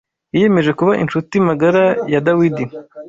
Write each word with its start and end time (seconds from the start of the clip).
Yiyemeje 0.33 0.71
kuba 0.79 0.93
incuti 1.03 1.35
magara 1.47 1.83
ya 2.13 2.19
Dawidi 2.27 2.65